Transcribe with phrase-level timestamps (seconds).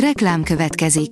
[0.00, 1.10] Reklám következik.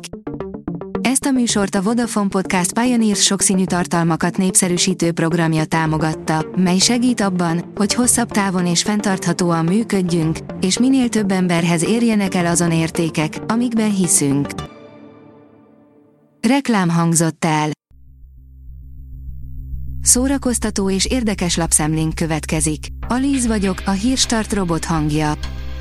[1.01, 7.73] Ezt a műsort a Vodafone Podcast Pioneers sokszínű tartalmakat népszerűsítő programja támogatta, mely segít abban,
[7.75, 13.95] hogy hosszabb távon és fenntarthatóan működjünk, és minél több emberhez érjenek el azon értékek, amikben
[13.95, 14.49] hiszünk.
[16.49, 17.71] Reklám hangzott el.
[20.03, 22.87] Szórakoztató és érdekes lapszemlénk következik.
[23.09, 25.33] Alíz vagyok, a hírstart robot hangja.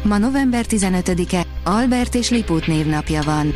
[0.04, 3.54] Ma november 15-e, Albert és Liput névnapja van.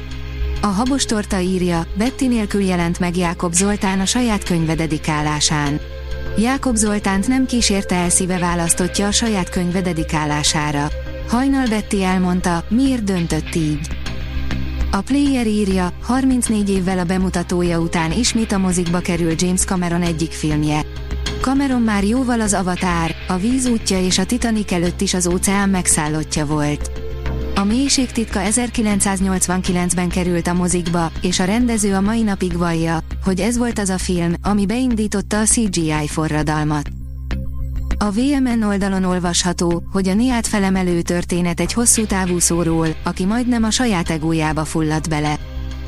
[0.61, 5.79] A Habos Torta írja, Betty nélkül jelent meg Jákob Zoltán a saját könyve dedikálásán.
[6.37, 10.87] Jákob Zoltánt nem kísérte el szíve választotja a saját könyve dedikálására.
[11.27, 13.87] Hajnal Betty elmondta, miért döntött így.
[14.91, 20.31] A Player írja, 34 évvel a bemutatója után ismét a mozikba kerül James Cameron egyik
[20.31, 20.81] filmje.
[21.41, 25.69] Cameron már jóval az Avatar, a víz útja és a Titanic előtt is az óceán
[25.69, 27.06] megszállottja volt.
[27.57, 33.39] A mélység titka 1989-ben került a mozikba, és a rendező a mai napig vallja, hogy
[33.39, 36.89] ez volt az a film, ami beindította a CGI forradalmat.
[37.97, 43.63] A VMN oldalon olvasható, hogy a Niát felemelő történet egy hosszú távú szóról, aki majdnem
[43.63, 45.36] a saját egójába fulladt bele.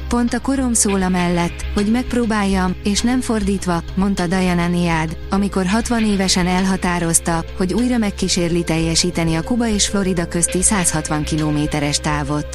[0.09, 6.03] Pont a korom szól mellett, hogy megpróbáljam, és nem fordítva, mondta Diana Niad, amikor 60
[6.03, 12.47] évesen elhatározta, hogy újra megkísérli teljesíteni a Kuba és Florida közti 160 kilométeres távot.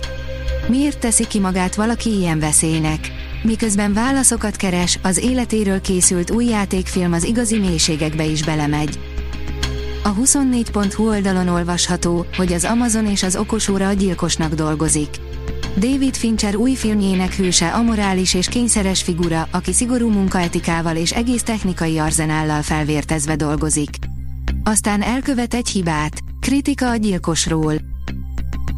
[0.68, 3.10] Miért teszi ki magát valaki ilyen veszélynek?
[3.42, 8.98] Miközben válaszokat keres, az életéről készült új játékfilm az igazi mélységekbe is belemegy.
[10.02, 15.08] A 24.hu oldalon olvasható, hogy az Amazon és az okosóra a gyilkosnak dolgozik.
[15.76, 21.98] David Fincher új filmjének hőse amorális és kényszeres figura, aki szigorú munkaetikával és egész technikai
[21.98, 23.88] arzenállal felvértezve dolgozik.
[24.64, 26.20] Aztán elkövet egy hibát.
[26.40, 27.74] Kritika a gyilkosról.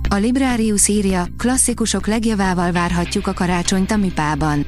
[0.09, 4.67] A Librarius írja, klasszikusok legjavával várhatjuk a karácsonyt a műpában.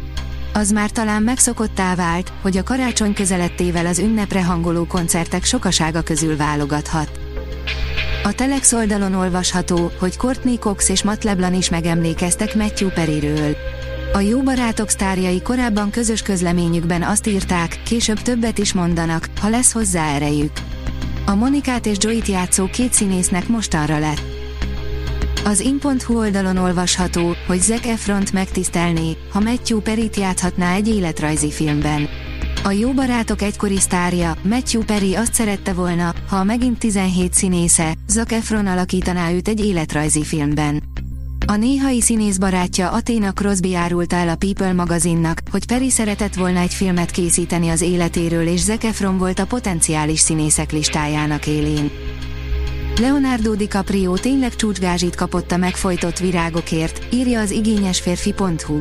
[0.52, 6.36] Az már talán megszokottá vált, hogy a karácsony közelettével az ünnepre hangoló koncertek sokasága közül
[6.36, 7.20] válogathat.
[8.28, 13.56] A Telex oldalon olvasható, hogy Courtney Cox és Matt LeBlanc is megemlékeztek Matthew Perryről.
[14.12, 19.72] A jó barátok sztárjai korábban közös közleményükben azt írták, később többet is mondanak, ha lesz
[19.72, 20.52] hozzá erejük.
[21.26, 24.22] A Monikát és Joyt játszó két színésznek mostanra lett.
[25.44, 32.08] Az in.hu oldalon olvasható, hogy Zac Efront megtisztelné, ha Matthew Perryt játhatná egy életrajzi filmben.
[32.62, 38.32] A jó barátok egykori sztárja, Matthew Perry azt szerette volna, ha megint 17 színésze, Zac
[38.32, 40.82] Efron alakítaná őt egy életrajzi filmben.
[41.46, 46.60] A néhai színész barátja Athena Crosby árulta el a People magazinnak, hogy Perry szeretett volna
[46.60, 51.90] egy filmet készíteni az életéről és Zac Efron volt a potenciális színészek listájának élén.
[53.00, 58.80] Leonardo DiCaprio tényleg csúcsgázsit kapott a megfojtott virágokért, írja az igényesférfi.hu.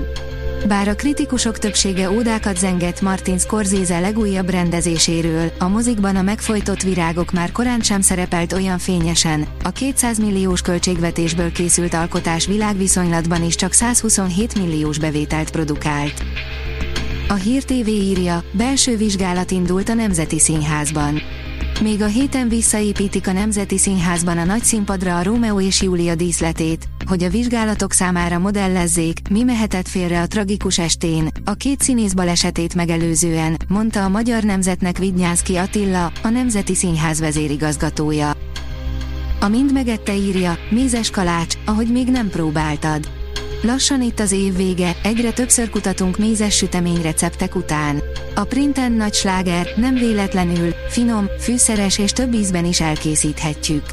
[0.66, 7.32] Bár a kritikusok többsége ódákat zengett Martin Scorsese legújabb rendezéséről, a mozikban a megfojtott virágok
[7.32, 13.74] már korán sem szerepelt olyan fényesen, a 200 milliós költségvetésből készült alkotás világviszonylatban is csak
[13.74, 16.24] 127 milliós bevételt produkált.
[17.28, 21.22] A Hír TV írja, belső vizsgálat indult a Nemzeti Színházban.
[21.82, 26.88] Még a héten visszaépítik a Nemzeti Színházban a nagy színpadra a Rómeó és Júlia díszletét,
[27.06, 32.76] hogy a vizsgálatok számára modellezzék, mi mehetett félre a tragikus estén, a két színész balesetét
[32.76, 38.32] megelőzően, mondta a Magyar Nemzetnek Vidnyánszki Attila, a Nemzeti Színház vezérigazgatója.
[39.40, 43.17] A Mind megette írja, Mézes Kalács, ahogy még nem próbáltad.
[43.62, 48.04] Lassan itt az év vége, egyre többször kutatunk mézes sütemény receptek után.
[48.36, 53.84] A printen nagy sláger, nem véletlenül, finom, fűszeres és több ízben is elkészíthetjük.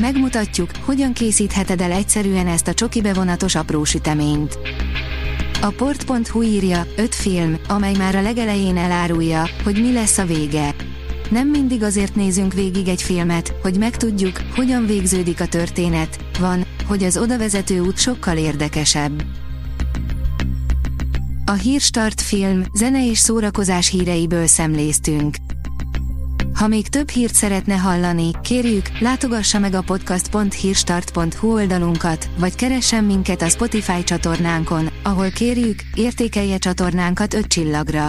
[0.00, 4.58] Megmutatjuk, hogyan készítheted el egyszerűen ezt a csoki bevonatos apró süteményt.
[5.60, 10.74] A port.hu írja, öt film, amely már a legelején elárulja, hogy mi lesz a vége.
[11.30, 17.02] Nem mindig azért nézünk végig egy filmet, hogy megtudjuk, hogyan végződik a történet, van, hogy
[17.02, 19.22] az odavezető út sokkal érdekesebb.
[21.44, 25.36] A Hírstart film, zene és szórakozás híreiből szemléztünk.
[26.54, 33.42] Ha még több hírt szeretne hallani, kérjük, látogassa meg a podcast.hírstart.hu oldalunkat, vagy keressen minket
[33.42, 38.08] a Spotify csatornánkon, ahol kérjük, értékelje csatornánkat 5 csillagra.